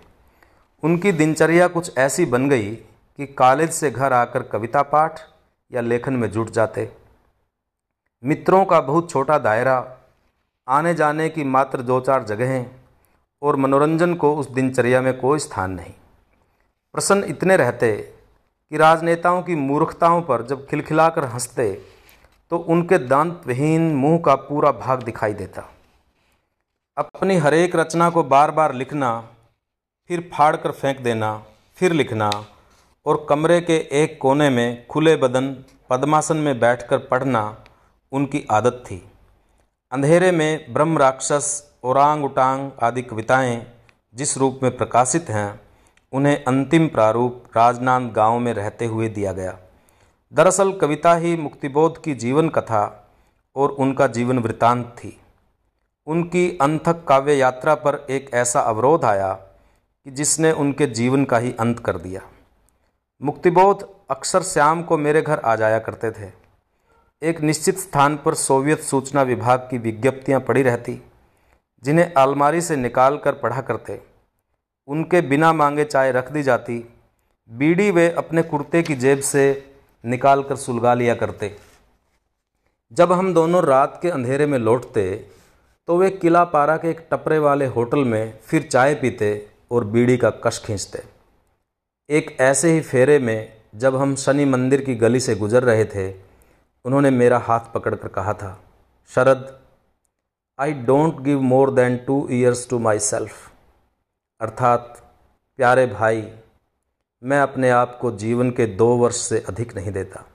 उनकी 0.84 1.12
दिनचर्या 1.12 1.68
कुछ 1.68 1.98
ऐसी 1.98 2.26
बन 2.26 2.50
गई 2.50 2.76
कि 3.18 3.26
कॉलेज 3.26 3.72
से 3.72 3.92
घर 3.92 4.14
आकर 4.14 4.44
कविता 4.44 4.82
पाठ 4.82 5.22
या 5.72 5.82
लेखन 5.82 6.14
में 6.14 6.32
जुट 6.32 6.50
जाते। 6.50 6.92
मित्रों 8.24 8.66
का 8.66 8.82
बहुत 8.82 9.10
छोटा 9.10 9.38
दायरा 9.38 9.98
आने 10.68 10.94
जाने 10.94 11.30
की 11.30 11.44
मात्र 11.44 11.82
दो 11.82 12.00
चार 12.00 12.24
जगहें 12.24 12.65
और 13.41 13.56
मनोरंजन 13.56 14.13
को 14.13 14.36
उस 14.36 14.50
दिनचर्या 14.50 15.01
में 15.01 15.18
कोई 15.20 15.39
स्थान 15.39 15.72
नहीं। 15.72 15.94
प्रसन्न 16.96 17.24
इतने 17.24 17.58
रहते 17.58 17.91
कि 17.98 18.77
राजनेताओं 18.77 19.41
की 19.41 19.56
मूर्खताओं 19.56 20.22
पर 20.22 20.46
जब 20.46 20.65
खिलखिलाकर 20.68 21.25
हँसते 21.25 21.72
तो 22.51 22.58
उनके 22.58 22.98
दांत 22.98 23.44
विहीन 23.48 23.94
मुँह 23.96 24.20
का 24.25 24.36
पूरा 24.36 24.72
भाग 24.72 25.03
दिखाई 25.03 25.34
देता। 25.34 25.70
अपनी 26.98 27.38
हरेक 27.38 27.75
रचना 27.75 28.10
को 28.10 28.24
बार 28.24 28.51
बार 28.51 28.74
लिखना, 28.74 29.20
फिर 30.10 30.30
फाड़ 30.34 30.56
कर 30.56 30.72
फेंक 30.72 31.00
देना, 31.00 31.38
फिर 31.77 31.91
लिखना 31.91 32.30
और 33.06 33.25
कमरे 33.30 33.62
के 33.62 33.77
एक 33.94 34.18
कोने 34.22 34.50
में 34.50 34.88
खुले 34.88 35.15
बदन, 35.15 35.53
पद्मासन 35.89 36.38
में 36.38 36.60
बैठकर 36.60 36.98
पढ़ना 36.98 37.63
उनकी 38.12 38.46
आदत 38.51 38.84
थी। 38.86 39.03
अंधेरे 39.91 40.31
में 40.31 40.74
ब्रह्म 40.74 40.98
राक्षस 40.98 41.71
ओरांग 41.83 42.25
उटांग 42.25 42.71
आदि 42.83 43.01
कविताएँ 43.01 43.67
जिस 44.15 44.38
रूप 44.38 44.60
में 44.63 44.77
प्रकाशित 44.77 45.29
हैं, 45.29 45.62
उन्हें 46.12 46.43
अंतिम 46.43 46.88
प्रारूप 46.88 47.43
राजनांद 47.57 48.12
गाँव 48.12 48.39
में 48.39 48.53
रहते 48.53 48.86
हुए 48.86 49.10
दिया 49.10 49.31
गया। 49.31 49.57
दरअसल 50.33 50.74
कविता 50.74 51.15
ही 51.15 51.38
मुक्तिबोध 51.38 52.03
की 52.03 52.15
जीवन 52.15 52.50
कथा 52.50 53.13
और 53.55 53.69
उनका 53.69 54.07
जीवन 54.07 54.39
वृतांत 54.39 54.95
थी। 54.98 55.21
उनकी 56.07 56.57
अंथक 56.62 57.05
काव्य 57.07 57.33
यात्रा 57.33 57.75
पर 57.75 58.07
एक 58.10 58.33
ऐसा 58.33 58.60
अवरोध 58.60 59.05
आया 59.05 59.33
कि 59.33 60.12
जिसने 60.12 60.51
उनके 60.51 60.88
जीवन 60.88 61.25
का 61.25 61.38
ही 61.38 61.55
अंत 61.60 61.79
कर 61.79 61.98
दिया। 61.98 62.21
मुक्तिबोध 63.21 63.89
अक्सर 64.10 64.41
श्याम 64.41 64.83
को 64.83 64.98
मेरे 64.98 65.21
घर 65.21 65.39
आ 65.39 65.55
जाया 65.55 65.79
करते 65.79 66.12
थे। 66.12 66.40
एक 67.22 67.42
निश्चित 67.42 67.80
स्थान 67.80 68.16
पर 68.18 68.34
सोवियत 68.34 68.80
सूचना 68.80 69.22
विभाग 69.22 69.68
की 69.72 69.78
विज्ञप्तियाँ 69.78 70.40
पड़ी 70.40 70.62
रहती, 70.62 70.94
जिन्हें 71.84 72.13
अलमारी 72.13 72.62
से 72.62 72.75
निकाल 72.75 73.18
कर 73.18 73.34
पढ़ा 73.34 73.62
करते। 73.62 74.00
उनके 74.88 75.22
बिना 75.22 75.51
मांगे 75.54 75.84
चाय 75.84 76.12
रख 76.12 76.32
दी 76.32 76.44
जाती, 76.44 76.78
बीड़ी 77.50 77.92
वे 77.92 78.10
अपने 78.10 78.44
कुर्ते 78.44 78.82
की 78.84 78.96
जेब 78.96 79.20
से 79.20 79.44
निकाल 80.04 80.44
कर 80.44 80.56
सुलगा 80.56 80.94
लिया 80.94 81.16
करते। 81.16 81.56
जब 82.92 83.12
हम 83.12 83.34
दोनों 83.34 83.63
रात 83.63 84.00
के 84.01 84.10
अंधेरे 84.10 84.46
में 84.46 84.58
लौटते 84.60 85.13
तो 85.88 85.98
वे 85.98 86.10
किला 86.10 86.44
पारा 86.46 86.78
के 86.78 86.90
एक 86.90 87.06
टपरे 87.12 87.40
वाले 87.40 87.66
होटल 87.68 88.04
में 88.06 88.34
फिर 88.46 88.63
चाय 88.63 88.96
पीते 88.96 89.32
और 89.72 89.84
बीड़ी 89.84 90.18
का 90.18 90.30
कश 90.44 90.62
खींचते। 90.66 91.04
एक 92.10 92.36
ऐसे 92.42 92.72
ही 92.72 92.82
फेरे 92.82 93.20
में 93.20 93.54
जब 93.75 93.96
हम 93.96 94.16
शनि 94.16 94.46
मंदिर 94.46 94.82
की 94.82 94.96
गली 94.96 95.20
से 95.20 95.36
गुजर 95.36 95.63
रहे 95.63 95.86
थे 95.86 96.10
उन्होंने 96.86 97.10
मेरा 97.10 97.38
हाथ 97.38 97.60
पकड़कर 97.74 98.08
कहा 98.08 98.34
था, 98.34 98.64
Sharad 99.08 99.60
I 100.60 100.74
don't 100.74 101.20
give 101.20 101.42
more 101.42 101.72
than 101.72 101.98
two 101.98 102.28
years 102.32 102.70
to 102.70 102.80
myself 103.00 103.52
अर्थात, 104.42 105.14
प्यारे 105.58 105.88
भाई, 105.88 106.34
मैं 107.24 107.42
अपने 107.42 107.70
आप 107.70 107.98
को 108.02 108.12
जीवन 108.12 108.52
के 108.52 108.66
दो 108.66 108.96
वर्ष 108.96 109.16
से 109.16 109.40
अधिक 109.40 109.76
नहीं 109.76 109.92
देता। 109.92 110.26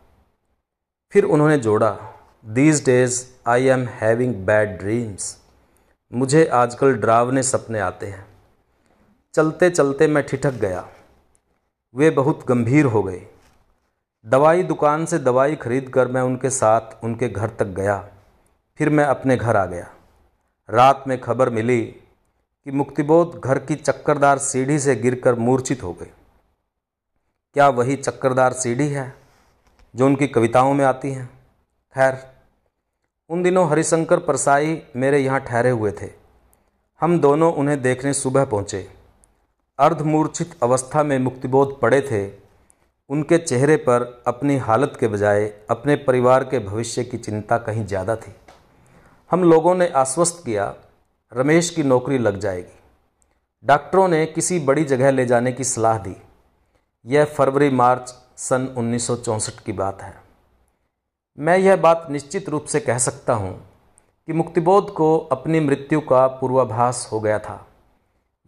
फिर 1.12 1.24
उन्होंने 1.24 1.58
जोड़ा 1.58 1.98
these 2.44 2.84
days 2.84 3.26
I 3.46 3.66
am 3.66 3.86
having 3.86 4.34
bad 4.34 4.78
dreams 4.78 5.42
मुझे 6.12 6.46
आजकल 6.46 6.94
डरावने 6.94 7.42
सपने 7.42 7.80
आते 7.80 8.06
हैं। 8.06 8.26
चलते 9.34 9.70
चलते 9.70 10.06
मैं 10.06 10.26
ठिठक 10.26 10.50
गया। 10.50 10.88
वे 11.94 12.10
बहुत 12.10 12.46
गंभीर 12.48 12.84
हो 12.84 13.02
गए। 13.02 13.26
दवाई 14.26 14.62
दुकान 14.62 15.04
से 15.06 15.18
दवाई 15.18 15.56
खरीद 15.56 15.88
कर 15.88 16.08
मैं 16.08 16.20
उनके 16.22 16.50
साथ, 16.50 17.04
उनके 17.04 17.28
घर 17.28 17.50
तक 17.50 17.66
गया। 17.66 18.08
फिर 18.78 18.90
मैं 18.90 19.04
अपने 19.04 19.36
घर 19.36 19.56
आ 19.56 19.66
गया। 19.66 19.86
रात 20.70 21.04
में 21.08 21.20
खबर 21.20 21.50
मिली 21.50 21.82
कि 22.64 22.70
मुक्तिबोध 22.70 23.40
घर 23.44 23.58
की 23.58 23.74
चक्करदार 23.74 24.38
सीढ़ी 24.38 24.78
से 24.78 24.96
गिरकर 24.96 25.34
मूर्छित 25.34 25.82
हो 25.82 25.92
गए 25.92 26.10
क्या 27.54 27.68
वही 27.68 27.96
चक्करदार 27.96 28.52
सीढ़ी 28.52 28.88
है 28.88 29.14
जो 29.96 30.06
उनकी 30.06 30.28
कविताओं 30.28 30.74
में 30.74 30.84
आती 30.84 31.10
हैं? 31.10 31.26
खैर, 31.94 32.18
उन 33.30 33.42
दिनों 33.42 33.70
हरिशंकर 33.70 34.18
परसाई 34.18 34.82
मेरे 34.96 35.18
यहाँ 35.18 35.40
ठहरे 35.40 35.70
हुए 35.70 35.92
थे। 35.92 36.10
हम 37.00 37.18
दोनों 37.20 37.52
उन्हें 37.54 37.80
देखने 37.82 38.12
सुबह 38.12 38.44
पहुँचे। 38.44 38.88
अर्धमूर्छित 39.78 40.56
अवस्था 40.62 41.02
में 41.02 41.18
मुक्तिबोध 41.18 41.80
पड़े 41.80 42.00
थे 42.00 42.45
उनके 43.10 43.38
चेहरे 43.38 43.76
पर 43.76 44.22
अपनी 44.26 44.56
हालत 44.56 44.96
के 45.00 45.08
बजाय 45.08 45.44
अपने 45.70 45.96
परिवार 45.96 46.44
के 46.44 46.58
भविष्य 46.58 47.04
की 47.04 47.18
चिंता 47.18 47.58
कहीं 47.58 47.84
ज़्यादा 47.86 48.16
थी। 48.16 48.34
हम 49.30 49.44
लोगों 49.44 49.74
ने 49.74 49.88
आश्वस्त 49.88 50.42
किया, 50.46 50.74
रमेश 51.32 51.70
की 51.70 51.82
नौकरी 51.82 52.18
लग 52.18 52.38
जाएगी। 52.38 52.78
डॉक्टरों 53.64 54.08
ने 54.08 54.24
किसी 54.26 54.58
बड़ी 54.58 54.84
जगह 54.84 55.10
ले 55.10 55.26
जाने 55.26 55.52
की 55.52 55.64
सलाह 55.64 55.98
दी। 55.98 56.16
यह 57.06 57.24
फरवरी, 57.24 57.70
मार्च 57.70 58.14
सन 58.38 58.66
1964 58.76 59.60
की 59.60 59.72
बात 59.72 60.02
है। 60.02 60.14
मैं 61.38 61.58
यह 61.58 61.76
बात 61.76 62.06
निश्चित 62.10 62.48
रूप 62.48 62.64
से 62.64 62.80
कह 62.80 62.98
सकता 62.98 63.32
हूँ 63.32 63.54
कि 64.28 64.32
मुक्तिबोध 64.32 64.92
को 64.92 65.16
अपनी 65.18 65.60
मृत्यु 65.60 66.00
का 66.00 66.26
पूर्वाभास 66.26 67.08
हो 67.12 67.20
गया 67.20 67.38
था। 67.38 67.66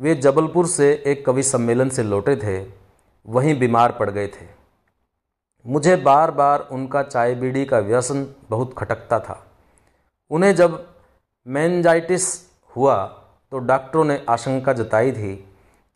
वे 0.01 0.15
जबलपुर 0.15 0.67
से 0.67 0.93
एक 1.07 1.25
कवि 1.27 1.43
सम्मेलन 1.43 1.89
से 1.89 2.03
लौटे 2.03 2.37
थे। 2.37 2.78
वहीं 3.29 3.59
बीमार 3.59 3.93
पड़ 3.93 4.11
गए 4.11 4.27
थे। 4.27 4.47
मुझे 5.67 5.97
बार 5.97 6.31
बार 6.31 6.69
उनका 6.73 7.03
चाय 7.03 7.35
बीड़ी 7.35 7.65
का 7.65 7.79
व्यसन 7.79 8.27
बहुत 8.51 8.75
खटकता 8.79 9.19
था। 9.21 9.45
उन्हें 10.31 10.55
जब 10.55 10.87
मैनजाइटिस 11.47 12.27
हुआ 12.77 12.97
तो 13.53 13.59
डॉक्टरों 13.59 14.05
ने 14.05 14.25
आशंका 14.29 14.73
जताई 14.73 15.13
थी 15.13 15.35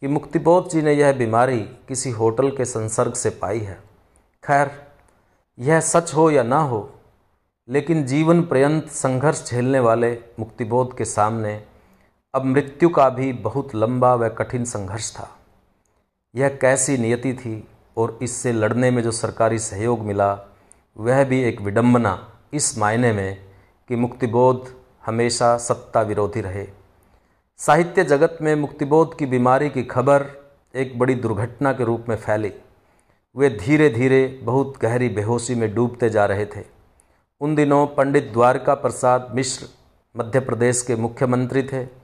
कि 0.02 0.08
मुक्तिबोध 0.08 0.68
जी 0.68 0.82
ने 0.82 0.92
यह 0.92 1.12
बीमारी 1.12 1.60
किसी 1.88 2.10
होटल 2.10 2.50
के 2.50 2.64
संसर्ग 2.64 3.14
से 3.14 3.30
पाई 3.30 3.60
है। 3.60 3.78
खैर, 4.44 4.70
यह 5.58 5.80
सच 5.80 6.14
हो 6.14 6.30
या 6.30 6.42
ना 6.42 6.58
हो, 6.58 6.88
लेकिन 7.68 8.04
जीवन 8.04 8.42
पर्यंत 8.42 8.88
संघर्ष 8.90 9.44
झेलने 9.50 9.80
वाले 9.80 10.12
मुक्तिबोध 10.38 10.96
के 10.96 11.04
सामने 11.04 11.62
अब 12.34 12.44
मृत्यु 12.44 12.88
का 12.88 13.08
भी 13.08 13.32
बहुत 13.32 13.74
लंबा 13.74 14.14
व 14.14 14.28
कठिन 14.28 14.64
संघर्ष 14.64 15.12
था। 15.16 15.28
यह 16.34 16.48
कैसी 16.48 16.98
नियति 16.98 17.34
थी 17.34 17.68
और 17.96 18.18
इससे 18.22 18.52
लड़ने 18.52 18.90
में 18.90 19.02
जो 19.02 19.10
सरकारी 19.10 19.58
सहयोग 19.58 20.00
मिला, 20.00 20.32
वह 20.96 21.24
भी 21.24 21.42
एक 21.42 21.60
विडंबना 21.60 22.32
इस 22.52 22.78
मायने 22.78 23.12
में 23.12 23.38
कि 23.88 23.96
मुक्तिबोध 23.96 24.74
हमेशा 25.06 25.56
सत्ता 25.56 26.00
विरोधी 26.00 26.40
रहे। 26.40 26.66
साहित्य 27.56 28.04
जगत 28.04 28.38
में 28.42 28.54
मुक्तिबोध 28.54 29.18
की 29.18 29.26
बीमारी 29.26 29.70
की 29.70 29.82
खबर 29.82 30.26
एक 30.74 30.98
बड़ी 30.98 31.14
दुर्घटना 31.14 31.72
के 31.72 31.84
रूप 31.84 32.04
में 32.08 32.16
फैली। 32.16 32.52
वे 33.36 33.48
धीरे 33.50 33.88
धीरे 33.88 34.40
बहुत 34.42 34.74
गहरी 34.82 35.08
बेहोशी 35.08 35.54
में 35.54 35.74
डूबते 35.74 36.10
जा 36.10 36.26
रहे 36.26 36.46
थे। 36.46 36.64
उन 37.40 37.54
दिनों 37.54 37.86
पंडित 37.86 38.30
द्वारका 38.32 38.74
प्रसाद 38.74 39.32
मिश्र 39.34 39.66
मध्य 40.16 40.40
प्रदेश 40.40 40.82
के 40.82 40.96
मुख्यमंत्री 40.96 41.62
थे। 41.62 42.01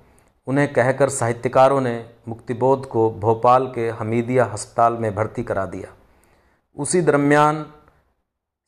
उन्हें 0.49 0.73
कहकर 0.73 1.09
साहित्यकारों 1.09 1.81
ने 1.81 2.11
मुक्तिबोध 2.29 2.87
को 2.87 3.11
भोपाल 3.11 3.67
के 3.67 3.91
हमीदिया 3.91 4.45
अस्पताल 4.45 4.93
में 4.93 5.15
भर्ती 5.15 5.43
करा 5.43 5.67
दिया। 5.67 5.89
उसी 6.77 7.01
दरमियान 7.01 7.67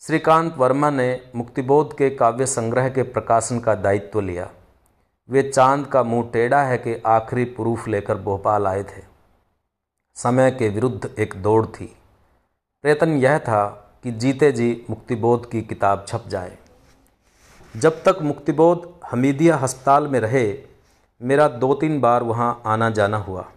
श्रीकांत 0.01 0.55
वर्मा 0.59 0.91
ने 0.91 1.31
मुक्तिबोध 1.37 1.97
के 1.97 2.11
काव्य 2.11 2.47
संग्रह 2.47 2.89
के 2.89 3.03
प्रकाशन 3.03 3.61
का 3.61 3.75
दायित्व 3.75 4.21
लिया। 4.21 4.51
वे 5.31 5.43
चाँद 5.43 5.87
का 5.87 6.03
मुँह 6.03 6.31
टेढ़ा 6.33 6.63
है 6.63 6.79
कि 6.79 7.03
आखिरी 7.07 7.45
प्रूफ 7.45 7.89
लेकर 7.89 8.19
भोपाल 8.19 8.67
आए 8.67 8.83
थे। 8.83 9.03
समय 10.15 10.51
के 10.51 10.69
विरुद्ध 10.69 11.15
एक 11.19 11.35
दौड़ 11.37 11.67
थी। 11.67 11.97
प्रयत्न 12.83 13.09
यह 13.09 13.39
था 13.39 13.93
कि 14.03 14.11
जीते 14.11 14.53
जी 14.53 14.87
मुक्तिबोध 14.91 15.51
की 15.51 15.63
किताब 15.63 16.05
छप 16.09 16.25
जाए। 16.29 16.59
जब 17.77 18.03
तक 18.03 18.19
मुक्तिबोध 18.23 19.01
हमीदिया 19.11 19.57
अस्पताल 19.57 20.09
में 20.09 20.21
रहे 20.21 20.70
मेरा 21.23 21.49
दो 21.49 21.75
तीन 21.75 22.01
बार 22.01 22.23
वहाँ 22.23 22.63
आना 22.67 22.91
जाना 22.91 23.17
हुआ। 23.17 23.49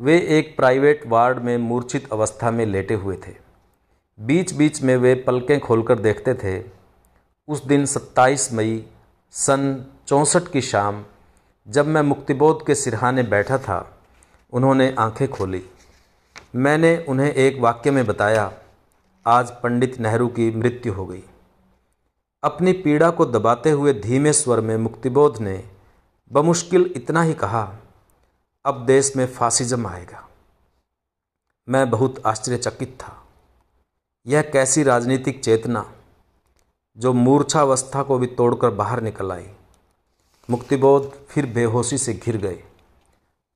वे 0.00 0.18
एक 0.18 0.56
प्राइवेट 0.56 1.06
वार्ड 1.06 1.38
में 1.38 1.58
मूर्छित 1.58 2.12
अवस्था 2.12 2.50
में 2.50 2.66
लेटे 2.66 2.94
हुए 2.94 3.16
थे। 3.16 3.34
बीच 4.20 4.54
बीच 4.54 4.82
में 4.82 4.96
वे 4.96 5.14
पलकें 5.14 5.60
खोलकर 5.60 5.98
देखते 5.98 6.34
थे। 6.34 6.64
उस 7.48 7.64
दिन 7.64 7.86
27 7.86 8.52
मई, 8.52 8.86
सन 9.30 9.86
चौंसठ 10.06 10.48
की 10.48 10.60
शाम, 10.60 11.04
जब 11.68 11.86
मैं 11.86 12.02
मुक्तिबोध 12.02 12.66
के 12.66 12.74
सिरहाने 12.74 13.22
बैठा 13.22 13.58
था, 13.58 13.98
उन्होंने 14.52 14.94
आँखें 14.98 15.28
खोली। 15.28 15.64
मैंने 16.56 17.04
उन्हें 17.08 17.34
एक 17.34 17.60
वाक्य 17.60 17.90
में 17.90 18.06
बताया, 18.06 18.52
आज 19.26 19.50
पंडित 19.50 20.00
नेहरू 20.00 20.28
की 20.28 20.56
मृत्यु 20.56 20.92
हो 20.92 21.06
गई। 21.06 21.22
अपनी 22.42 22.72
पीड़ा 22.72 23.10
को 23.10 23.26
दबाते 23.26 23.70
हुए 23.70 23.92
धीमे 23.92 24.32
स्वर 24.32 24.60
में 24.60 24.76
मुक्तिबोध 24.76 25.38
ने 25.38 25.73
बमुश्किल 26.32 26.92
इतना 26.96 27.22
ही 27.22 27.34
कहा, 27.34 27.76
अब 28.64 28.86
देश 28.86 29.16
में 29.16 29.26
फासिज्म 29.26 29.86
आएगा। 29.86 30.28
मैं 31.68 31.90
बहुत 31.90 32.22
आश्चर्यचकित 32.26 32.98
था। 33.00 33.24
यह 34.26 34.42
कैसी 34.42 34.82
राजनीतिक 34.82 35.44
चेतना, 35.44 35.92
जो 36.96 37.12
मूर्छावस्था 37.12 38.02
को 38.02 38.18
भी 38.18 38.26
तोड़कर 38.26 38.70
बाहर 38.70 39.00
निकल 39.00 39.32
आई। 39.32 39.50
मुक्तिबोध 40.50 41.26
फिर 41.26 41.46
बेहोशी 41.46 41.98
से 41.98 42.14
घिर 42.14 42.36
गए। 42.36 42.64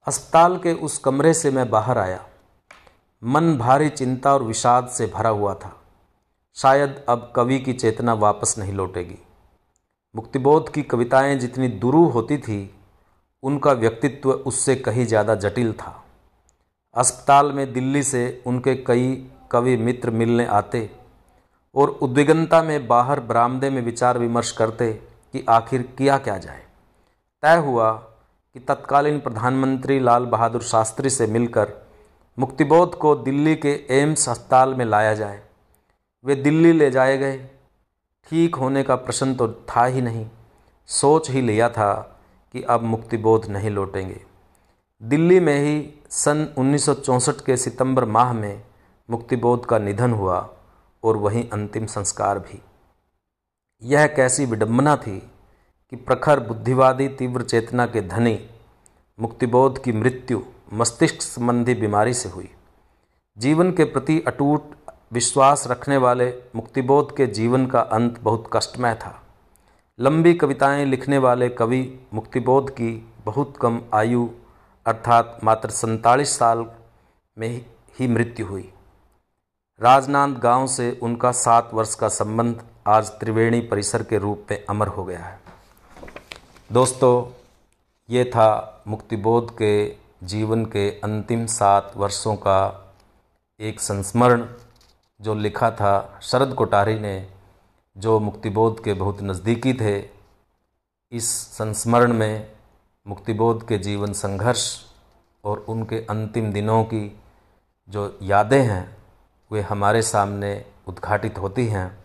अस्पताल 0.06 0.58
के 0.58 0.72
उस 0.72 0.98
कमरे 0.98 1.34
से 1.34 1.50
मैं 1.50 1.70
बाहर 1.70 1.98
आया। 1.98 2.26
मन 3.25 3.58
भारी 3.58 3.88
चिंता 3.88 4.34
और 4.34 4.42
विषाद 4.42 4.88
से 4.88 5.06
भरा 5.06 5.30
हुआ 5.30 5.54
था। 5.54 5.82
शायद 6.54 7.04
अब 7.08 7.32
कवि 7.37 7.58
की 7.58 7.72
चेतना 7.72 8.14
वापस 8.14 8.58
नहीं 8.58 8.72
लौटेगी। 8.72 9.18
मुक्तिबोध 10.14 10.68
की 10.72 10.82
कविताएँ 10.82 11.34
जितनी 11.36 11.68
दुरूह 11.68 12.12
होती 12.12 12.36
थी, 12.38 12.74
उनका 13.42 13.72
व्यक्तित्व 13.72 14.30
उससे 14.30 14.74
कहीं 14.76 15.04
ज़्यादा 15.06 15.34
जटिल 15.34 15.72
था। 15.72 15.92
अस्पताल 16.96 17.52
में 17.52 17.72
दिल्ली 17.72 18.02
से 18.02 18.42
उनके 18.46 18.74
कई 18.76 19.12
कवि 19.50 19.76
मित्र 19.76 20.10
मिलने 20.10 20.46
आते 20.46 20.90
और 21.74 21.88
उद्विग्नता 22.02 22.62
में 22.62 22.86
बाहर 22.88 23.20
बरामदे 23.20 23.70
में 23.70 23.80
विचार 23.82 24.18
विमर्श 24.18 24.50
करते 24.52 24.92
कि 24.92 25.44
आखिर 25.48 25.82
किया 25.98 26.16
क्या 26.18 26.38
जाए। 26.38 26.62
तय 27.42 27.56
हुआ 27.56 27.92
कि 27.92 28.60
तत्कालीन 28.60 29.20
प्रधानमंत्री 29.20 29.98
लाल 30.00 30.24
बहादुर 30.26 30.62
शास्त्री 30.62 31.10
से 31.10 31.26
मिलकर 31.26 31.72
मुक्तिबोध 32.38 32.94
को 32.94 33.14
दिल्ली 33.14 33.54
के 33.56 33.74
एम्स 33.90 34.28
अस्पताल 34.28 34.74
में 34.74 34.84
लाया 34.84 35.14
जाए। 35.14 35.40
वे 36.24 36.34
दिल्ली 36.34 36.72
ले 36.72 36.90
जाए 36.90 37.16
गए 37.18 37.38
ठीक 38.30 38.54
होने 38.54 38.82
का 38.82 38.94
प्रश्न 38.94 39.35
तो 39.35 39.49
था 39.49 39.85
ही 39.85 40.00
नहीं। 40.00 40.26
सोच 40.87 41.30
ही 41.30 41.40
लिया 41.40 41.68
था 41.68 42.20
कि 42.52 42.62
अब 42.62 42.82
मुक्तिबोध 42.82 43.47
नहीं 43.47 43.70
लौटेंगे। 43.70 44.20
दिल्ली 45.02 45.40
में 45.40 45.61
ही 45.61 45.94
सन 46.11 46.54
1964 46.58 47.40
के 47.40 47.56
सितंबर 47.56 48.04
माह 48.04 48.32
में 48.32 48.62
मुक्तिबोध 49.11 49.66
का 49.66 49.78
निधन 49.78 50.12
हुआ 50.12 50.50
और 51.04 51.16
वहीं 51.16 51.49
अंतिम 51.50 51.87
संस्कार 51.87 52.38
भी। 52.38 52.62
यह 53.82 54.06
कैसी 54.06 54.44
विडंबना 54.44 54.97
थी 54.97 55.18
कि 55.90 55.97
प्रखर 55.97 56.40
बुद्धिवादी 56.40 57.08
तीव्र 57.08 57.42
चेतना 57.42 57.87
के 57.87 58.00
धनी 58.00 58.50
मुक्तिबोध 59.20 59.82
की 59.82 59.92
मृत्यु 59.92 60.42
मस्तिष्क 60.73 61.23
संबंधी 61.23 61.75
बीमारी 61.75 62.14
से 62.14 62.28
हुई। 62.28 62.50
जीवन 63.38 63.73
के 63.73 63.85
प्रति 63.85 64.20
अटूट 64.26 64.62
विश्वास 65.12 65.66
रखने 65.66 65.96
वाले 65.96 66.34
मुक्तिबोध 66.56 67.16
के 67.16 67.26
जीवन 67.26 67.66
का 67.66 67.80
अंत 67.80 68.20
बहुत 68.20 68.50
कष्टमय 68.52 68.94
था। 68.94 69.22
लंबी 70.00 70.34
कविताएँ 70.34 70.84
लिखने 70.84 71.18
वाले 71.18 71.48
कवि 71.48 72.00
मुक्तिबोध 72.14 72.70
की 72.70 73.12
बहुत 73.24 73.54
कम 73.60 73.82
आयु, 73.94 74.28
अर्थात 74.86 75.40
मात्र 75.44 75.70
सैंतालीस 75.70 76.38
साल 76.38 76.66
में 77.38 77.66
ही 77.98 78.08
मृत्यु 78.08 78.46
हुई। 78.46 78.72
राजनांद 79.80 80.38
गाँव 80.38 80.66
से 80.66 80.98
उनका 81.02 81.32
सात 81.32 81.70
वर्ष 81.74 81.94
का 81.94 82.08
संबंध 82.08 82.62
आज 82.87 83.09
त्रिवेणी 83.09 83.61
परिसर 83.61 84.02
के 84.02 84.18
रूप 84.18 84.46
में 84.50 84.64
अमर 84.70 84.88
हो 84.88 85.04
गया 85.04 85.24
है। 85.24 85.40
दोस्तों, 86.72 87.44
ये 88.11 88.24
था 88.24 88.83
मुक्तिबोध 88.88 89.54
के 89.59 89.94
जीवन 90.22 90.64
के 90.64 90.90
अंतिम 90.90 91.46
सात 91.46 91.92
वर्षों 91.96 92.35
का 92.37 92.90
एक 93.61 93.80
संस्मरण। 93.80 94.48
जो 95.20 95.35
लिखा 95.35 95.70
था 95.70 96.18
शरद 96.22 96.54
कोटारी 96.54 96.98
ने, 96.98 97.28
जो 97.96 98.20
मुक्तिबोध 98.20 98.85
के 98.85 98.92
बहुत 98.92 99.22
नज़दीकी 99.22 99.74
थे, 99.74 100.09
इस 101.12 101.31
संस्मरण 101.37 102.12
में 102.12 102.50
मुक्तिबोध 103.07 103.68
के 103.68 103.78
जीवन 103.78 104.12
संघर्ष 104.12 104.85
और 105.44 105.59
उनके 105.59 105.96
अंतिम 105.96 106.52
दिनों 106.52 106.85
की 106.85 107.20
जो 107.88 108.18
यादें 108.22 108.62
हैं, 108.62 108.96
वे 109.52 109.61
हमारे 109.61 110.02
सामने 110.02 110.64
उद्घाटित 110.87 111.38
होती 111.38 111.66
हैं। 111.66 111.98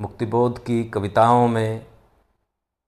मुक्तिबोध 0.00 0.64
की 0.64 0.84
कविताओं 0.84 1.48
में 1.48 1.86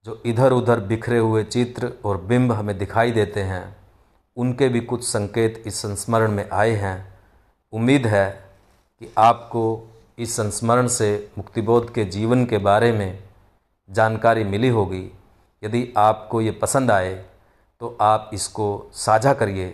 जो 0.05 0.23
इधर 0.27 0.53
उधर 0.53 0.81
बिखरे 0.81 1.19
हुए 1.19 1.45
चित्र 1.45 1.93
और 2.05 2.21
बिंब 2.21 2.53
हमें 2.53 2.79
दिखाई 2.79 3.11
देते 3.11 3.43
हैं, 3.43 3.77
उनके 4.37 4.69
भी 4.69 4.81
कुछ 4.81 5.05
संकेत 5.05 5.63
इस 5.67 5.75
संस्मरण 5.75 6.31
में 6.31 6.51
आए 6.51 6.71
हैं। 6.71 7.19
उम्मीद 7.73 8.07
है 8.07 8.50
कि 9.01 9.09
आपको 9.19 9.63
इस 10.19 10.35
संस्मरण 10.37 10.87
से, 10.87 11.29
मुक्तिबोध 11.39 11.93
के 11.95 12.05
जीवन 12.05 12.45
के 12.47 12.59
बारे 12.59 12.93
में 12.93 13.23
जानकारी 13.89 14.45
मिली 14.45 14.69
होगी। 14.69 15.05
यदि 15.63 15.93
आपको 15.97 16.41
ये 16.41 16.51
पसंद 16.53 16.91
आए 16.91 17.15
तो 17.81 17.97
आप 18.01 18.31
इसको 18.35 18.67
साझा 18.95 19.33
करिए। 19.35 19.69